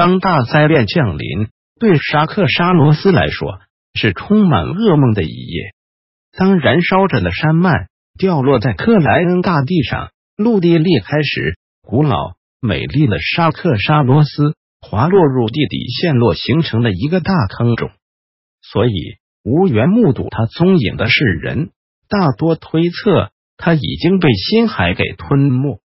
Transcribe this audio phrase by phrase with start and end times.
[0.00, 3.58] 当大灾变降临，对沙克沙罗斯来说
[3.92, 5.74] 是充满噩梦的一夜。
[6.32, 7.70] 当燃烧着的山脉
[8.18, 12.32] 掉落在克莱恩大地上，陆地裂开时，古老
[12.62, 17.90] 美丽的沙克沙罗斯滑落入地底，陷落形成的一个大坑中。
[18.62, 21.72] 所以，无缘目睹他踪影的世人，
[22.08, 25.78] 大多推测他已经被深海给吞没，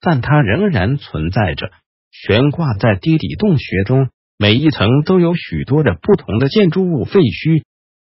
[0.00, 1.70] 但他仍然存在着。
[2.12, 7.64] 悬挂在地底洞穴中，每一层都有许多的不同的建筑物废墟。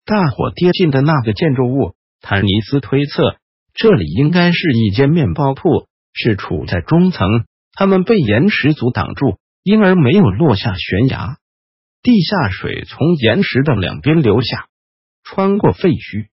[0.06, 3.36] 大火跌进的那个建筑物，坦尼斯推测
[3.74, 7.28] 这里应该是一间面包铺，是处在中层。
[7.74, 11.36] 他们被岩石阻挡住，因而没有落下悬崖。
[12.02, 14.66] 地下水从岩石的两边流下，
[15.22, 16.28] 穿过废墟。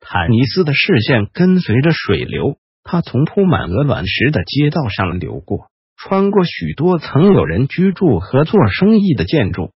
[0.00, 5.70] 坦尼斯的视线跟随着水流，他从铺满鹅卵石的街道上流过。
[6.00, 9.72] 穿过许多曾有人居住和做生意的建筑，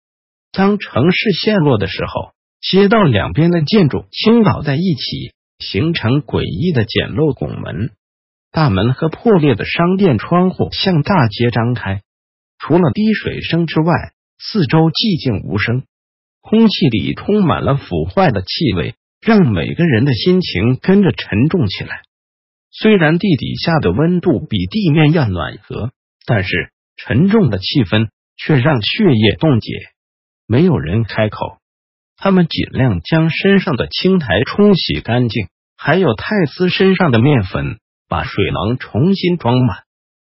[0.52, 7.90] 当城市陷落的时候，街道两边的建筑倾倒在一起，形成诡异的简陋拱门、
[8.52, 12.02] 大门和破裂的商店窗户向大街张开。
[12.56, 13.92] 除了滴水声之外，
[14.38, 15.82] 四周寂静无声，
[16.40, 22.02] 空气里充满了腐坏的气味，让每个人的心情跟着沉重起来。
[22.70, 25.90] 虽然地底下的温度比地面要暖和。
[26.26, 29.72] 但是沉重的气氛却让血液冻结，
[30.46, 31.58] 没有人开口。
[32.16, 39.84] 他们尽量将身上的青苔冲洗干净，还有泰斯身上的面粉，把水囊重新装满。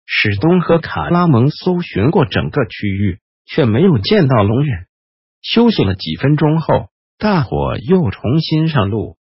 [0.07, 4.87] 史东和卡拉蒙搜寻过整个区域，却没有见到龙人。
[5.43, 9.17] 休息了几分钟后，大伙又重新上路。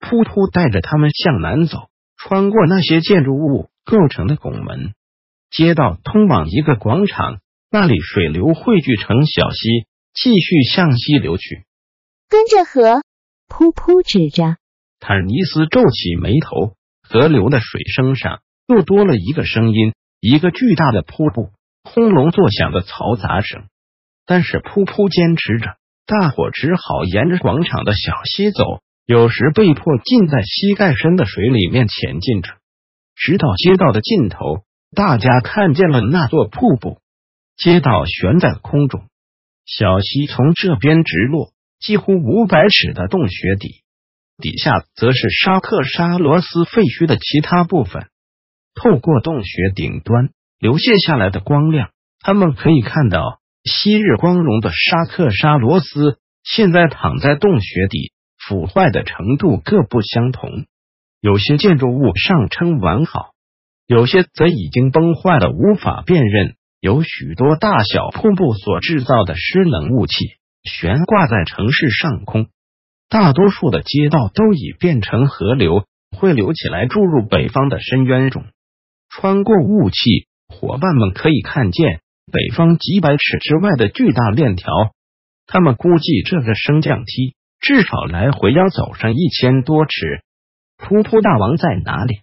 [0.00, 4.94] 噗噗带着他们向南走，穿过那些建筑物构成的拱门。
[5.52, 7.40] 街道通往一个广场，
[7.70, 11.66] 那里水流汇聚成小溪，继续向西流去。
[12.30, 13.02] 跟着河，
[13.50, 14.56] 噗噗指着。
[14.98, 16.74] 坦尼斯皱起眉头，
[17.06, 21.50] 河流的水声上又多了一个声音，一个巨大的瀑布，
[21.84, 23.66] 轰隆作响的嘈杂声。
[24.24, 25.76] 但是噗噗坚持着，
[26.06, 32.54] 大伙只好沿着广场的小溪走，有时被迫浸在膝盖深的水里面前进着，
[33.14, 34.64] 直到街道的尽头。
[34.94, 37.00] 大家看见了那座瀑布，
[37.56, 39.04] 街道悬在空中，
[39.64, 43.82] 小溪从这边直落，几乎五百尺的洞穴底，
[44.36, 48.08] 底下则是沙克沙罗斯废墟的其他部分。
[48.74, 60.66] 透过洞穴顶端流泻下来的光亮，他们可以看到昔日光荣的沙克沙罗斯，现在躺在洞穴底，腐坏的程度各不相同。
[61.20, 63.31] 有些建筑物尚称完好。
[63.92, 66.54] 有些则已经崩坏了，无法辨认。
[66.80, 70.14] 有许多大小瀑布所制造的湿冷雾气
[70.64, 72.46] 悬挂在城市上空，
[73.10, 75.84] 大多数的街道都已变成河流，
[76.16, 78.44] 汇流起来注入北方的深渊中。
[79.10, 82.00] 穿过雾气，伙伴们可以看见
[82.32, 84.72] 北方几百尺之外的巨大链条。
[85.46, 90.22] 他们估计这个升降梯至少来回要走上一千多尺。
[90.78, 92.20] 噗噗大王在哪里？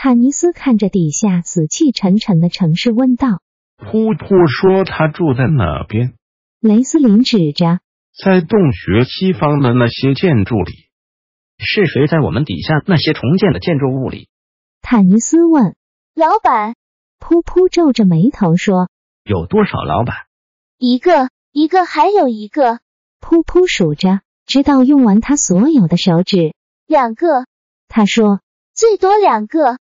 [0.00, 3.40] 坦尼斯看着底下死气沉沉的城市，问道
[3.82, 6.14] ：“噗噗说他住在哪边？”
[6.62, 7.80] 雷斯林指着
[8.16, 10.72] 在洞穴西方的那些建筑里。
[11.58, 14.28] 是谁在我们底下那些重建的建筑物里？
[14.82, 15.74] 坦尼斯问。
[16.14, 16.76] 老板，
[17.18, 18.88] 噗噗皱着眉头说
[19.26, 20.14] ：“有多少老板？
[20.78, 22.78] 一个，一个，还有一个。”
[23.20, 26.54] 噗噗数着，直到用完他所有的手指。
[26.86, 27.46] 两个，
[27.88, 28.40] 他说
[28.72, 29.78] ：“最多两个。”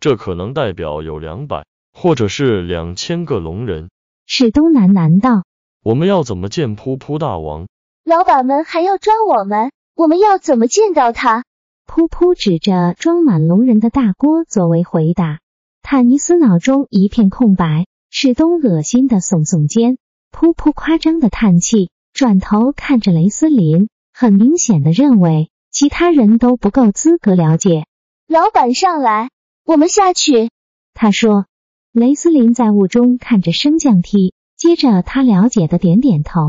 [0.00, 3.90] 这可能代表有两百，或者是两千个龙人。
[4.26, 5.44] 史东喃喃道
[5.84, 7.68] ：“我们要怎么见噗噗大王？
[8.04, 11.44] 老板们还要抓我们，我们要怎么见到他？”
[11.86, 15.40] 噗噗指着装满龙人的大锅作为回答。
[15.82, 17.86] 坦尼斯脑中一片空白。
[18.12, 19.96] 史东恶心的耸耸肩，
[20.32, 27.84] 噗噗夸张的叹气，转头看着雷斯林，很明显的认为其他人都不够资格了解。
[28.26, 29.30] 老板上来。
[29.70, 30.50] 我们下去，
[30.94, 31.46] 他说。
[31.92, 36.40] 雷斯林在雾中看着升降梯，接着他了解的点点头。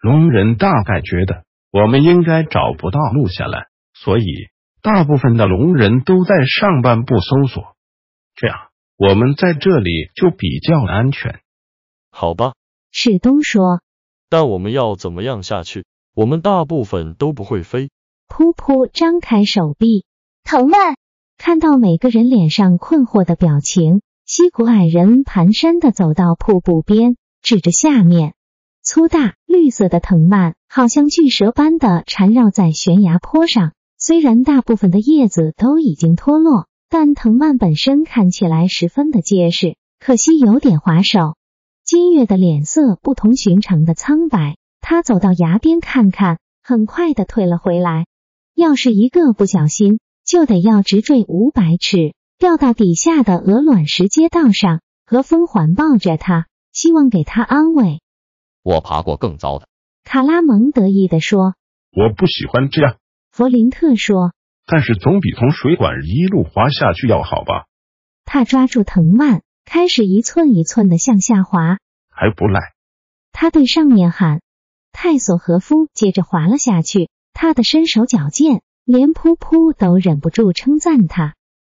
[0.00, 4.24] 龙人大概觉得我们应该找不到路下来，所以
[4.82, 7.76] 大部分的龙人都在上半部搜索，
[8.34, 8.56] 这样
[8.96, 11.40] 我们在这里就比较安全。
[12.10, 12.54] 好吧，
[12.90, 13.82] 史东说。
[14.28, 15.84] 但我们要怎么样下去？
[16.14, 17.90] 我们大部分都不会飞。
[18.28, 20.04] 噗噗，张开手臂，
[20.42, 20.96] 藤蔓。
[21.46, 28.32] 看到每个人脸上困惑的表情，西古矮人蹒跚的走到瀑布边，指着下面，
[28.82, 33.72] 粗大绿色的藤蔓好像巨蛇般的缠绕在悬崖坡上。
[33.98, 41.34] 虽然大部分的叶子都已经脱落，但藤蔓本身看起来十分的结实，可惜有点滑手。
[41.84, 48.06] 金月的脸色不同寻常的苍白，他走到崖边看看，很快的退了回来。
[48.54, 49.98] 要是一个不小心，
[50.34, 54.80] 就得要直坠五百尺，掉到底下的鹅卵石街道上。
[55.06, 58.00] 何风环抱着他，希望给他安慰。
[58.64, 59.68] 我爬过更糟的。
[60.02, 61.54] 卡拉蒙得意的说
[61.96, 62.96] ：“我不喜欢这样。”
[63.30, 64.32] 弗林特说
[64.66, 67.66] ：“但是总比从水管一路滑下去要好吧？”
[68.26, 69.42] 他抓住藤蔓。
[69.64, 71.78] 开始一寸一寸的向下滑，
[72.10, 72.72] 还不赖。
[73.30, 74.40] 他对上面喊
[74.90, 77.08] ：“泰索和夫。”接着滑了下去。
[77.32, 81.34] 他的身手矫健，连噗噗都忍不住称赞他。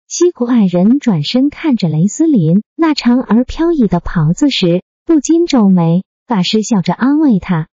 [0.08, 6.04] 西古矮人转身看着雷斯林那长而飘逸的袍子时，不禁皱眉。
[6.28, 7.68] 法师笑着安慰他。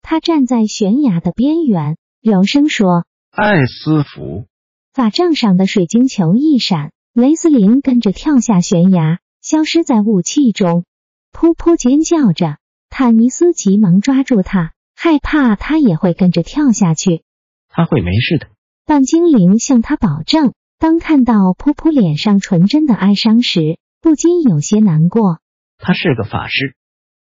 [0.00, 4.46] 他站在悬崖的边缘，柔声说：“艾斯福。”
[4.94, 9.18] 法杖上的水晶球一闪，雷斯林跟着跳下悬崖。
[9.42, 10.84] 消失在雾气中，
[11.32, 12.56] 噗噗尖叫着。
[12.90, 17.22] 坦尼斯急忙抓住他，害怕他也会跟着跳下去。
[17.68, 18.48] 他会没事的，
[18.88, 20.54] 半精灵向他保证。
[20.78, 25.40] 当看到噗噗脸上纯真的哀伤时，不禁有些难过。
[25.76, 26.74] 他是个法师，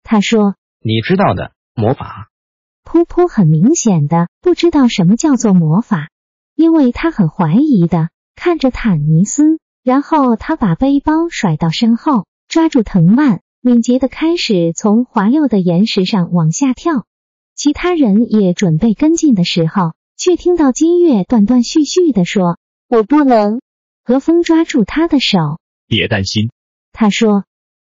[0.04, 2.30] 他说：“你知道的，魔法。”
[2.84, 6.10] 噗噗很明显的不知道什么叫做魔法，
[6.54, 9.58] 因为他很怀疑的看着坦尼斯。
[9.84, 17.06] 然后他把背包甩到身后，抓住藤蔓，敏捷的开始从滑溜的岩石上往下跳。
[17.56, 19.94] 其他人也准备跟进的时候，
[20.24, 23.60] 却听到金月断断续续的说：“我不能。”
[24.06, 26.50] 何风抓住他的手，别担心，
[26.94, 27.44] 他说：“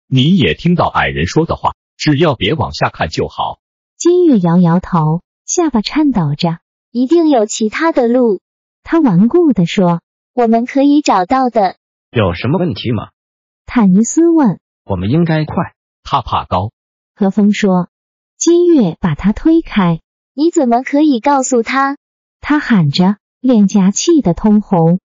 [0.07, 3.59] 你也听到矮人说的话，只要别往下看就好。”
[3.99, 8.39] 金月摇摇头，下巴颤抖着：“一定有其他的路。”
[8.81, 9.99] 他顽固的说
[10.33, 11.75] ：“我们可以找到的。”
[12.15, 13.09] 有什么问题吗？
[13.65, 14.61] 坦尼斯问。
[14.85, 15.73] 我们应该快。
[16.01, 16.71] 他怕高。
[17.13, 17.89] 何风说。
[18.37, 19.99] 金月把他推开。
[20.33, 21.97] 你怎么可以告诉他？
[22.41, 24.99] 他喊着，脸颊气得通红。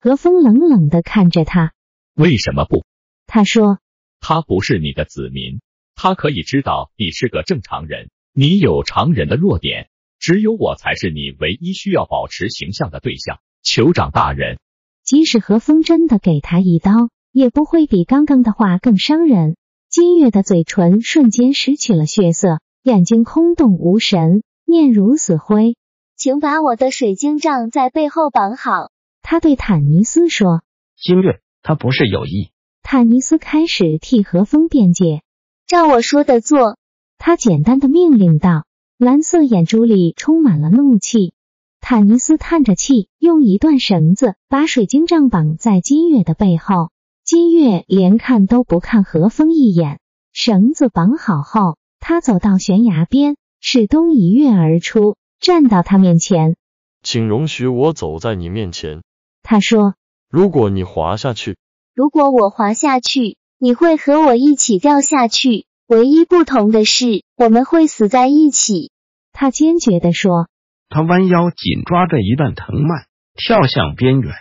[0.00, 1.72] 何风冷冷的看着他。
[2.14, 2.84] 为什么不？
[3.26, 3.78] 他说。
[4.20, 5.60] 他不是你的子民，
[5.94, 9.88] 他可以知道你是个正常人，你有常人的弱点，
[10.18, 13.38] 只有我才是你唯一需要保持形象的对象。
[13.64, 14.58] 酋长大人。
[15.02, 19.56] 即使何风真的给他一刀，也不会比刚刚的话更伤人。
[19.88, 25.76] 金月的嘴唇瞬间失去了血色，眼睛空洞无神，面如死灰。
[26.20, 28.90] 请把我的水晶杖在背后绑好。
[29.22, 30.60] 他对坦尼斯说
[31.00, 32.50] ：“金月，他不是有意。”
[32.84, 35.22] 坦尼斯开始替何风辩解
[35.66, 36.76] ：“照我说的做。”
[37.16, 38.66] 他简单的命令道，
[38.98, 41.32] 蓝色眼珠里充满了怒气。
[41.80, 46.90] 坦尼斯叹着气，用一段绳子把水晶杖绑在金月的背后。
[47.24, 50.00] 金月连看都不看何风一眼。
[50.34, 56.56] 绳子绑好后，他走到悬崖边，使东一跃而出，站到他面前。
[57.02, 59.02] 请容许我走在你面前。
[59.42, 59.94] 他说
[60.30, 61.56] ：“如果你滑下去，
[61.94, 65.66] 如果我滑下去，你会和我一起掉下去。
[65.86, 68.92] 唯一不同的是，我们会死在一起。”
[69.32, 70.48] 他坚决地说。
[70.88, 74.34] 他弯腰紧抓着一段藤蔓，跳向边缘。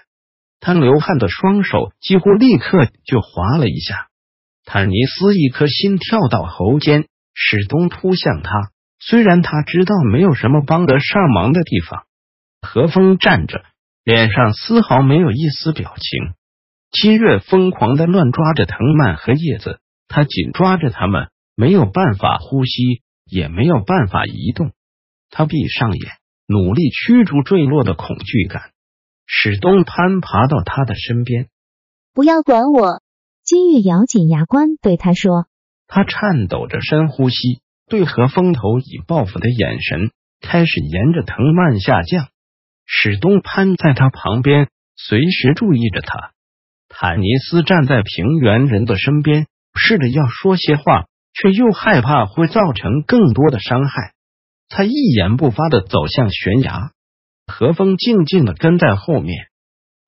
[0.60, 4.10] 他流汗的双手几乎立刻就滑了一下。
[4.66, 8.72] 坦尼斯一颗心跳到喉间，始终扑向他。
[9.00, 12.04] 虽然他知道没有什么帮得上忙的地方。
[12.62, 13.64] 何风站着，
[14.04, 16.34] 脸上丝毫没有一丝表情。
[16.92, 24.72] 金月疯狂的乱抓着藤蔓和叶子，他紧抓着它们，没有办法呼吸，也没有办法移动。
[25.30, 26.12] 他闭上眼。
[26.52, 28.72] 努力驱逐坠落的恐惧感。
[29.28, 31.48] 史东攀爬到他的身边，
[32.12, 33.04] 不要管我。
[33.44, 35.46] 金月咬紧牙关对他说。
[35.86, 42.28] 他颤抖着深呼吸，对何风投以报复的眼神，开始沿着藤蔓下降。
[42.86, 46.32] 史东攀在他旁边，随时注意着他。
[46.88, 54.14] 坦尼斯站在平原人的身边，试着要说些话，却又害怕会造成更多的伤害。
[54.70, 56.92] 他一言不发的走向悬崖，
[57.48, 59.48] 何风静静的跟在后面。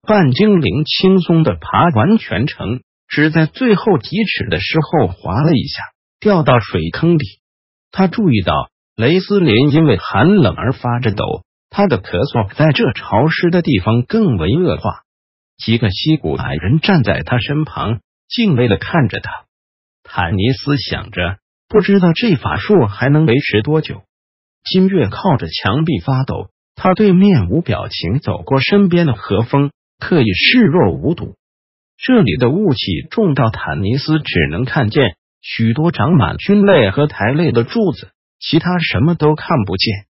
[0.03, 5.83] 半精灵轻松的爬完全程，只在最后几尺的时候滑了一下，
[6.19, 7.40] 掉到水坑里。
[7.91, 15.01] 他注意到雷斯林因为寒冷而发着抖，他的咳嗽在这潮湿的地方更为恶化。
[15.57, 19.31] 几个西古矮人站在他身旁，敬畏的看着他。
[20.03, 24.01] 坦尼斯想着，不知道这法术还能维持多久。
[24.63, 29.71] 金月靠着墙壁发抖，他对面无表情走过身边的何风。
[30.03, 31.35] 刻意视若无睹。
[31.95, 40.05] 这里的雾气重到坦尼斯只能看见许多长满菌类和苔类的柱子，其他什么都看不见。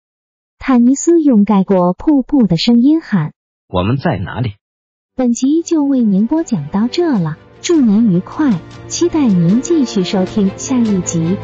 [0.58, 3.32] 坦尼斯用盖过瀑布的声音喊
[3.68, 4.54] ：“我们在哪里？”
[5.14, 11.36] 本集就为您播讲到这了，祝您愉快，期待您继续收听下一集。